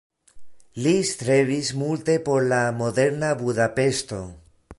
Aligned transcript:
Li 0.85 0.93
strebis 1.09 1.69
multe 1.83 2.17
por 2.31 2.49
la 2.55 2.63
moderna 2.81 3.31
Budapeŝto. 3.45 4.25